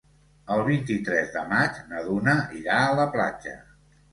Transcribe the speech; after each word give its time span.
El 0.55 0.61
vint-i-tres 0.69 1.29
de 1.35 1.45
maig 1.53 1.77
na 1.91 2.03
Duna 2.09 2.35
irà 2.63 2.81
a 2.89 2.99
la 3.05 3.09
platja. 3.17 3.55